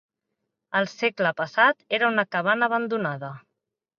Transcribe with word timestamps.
Al 0.79 0.87
segle 0.93 1.33
passat 1.41 1.85
era 1.99 2.09
una 2.13 2.25
cabana 2.37 2.71
abandonada. 2.73 3.33